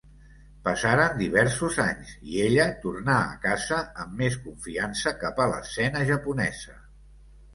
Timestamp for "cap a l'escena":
5.25-6.03